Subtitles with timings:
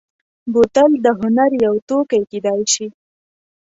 [0.51, 2.87] بوتل د هنر یو توکی کېدای شي.